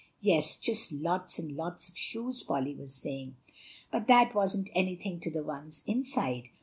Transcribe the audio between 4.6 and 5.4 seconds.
anything to